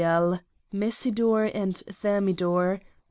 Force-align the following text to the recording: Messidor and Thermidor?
Messidor 0.73 1.43
and 1.53 1.75
Thermidor? 1.77 2.79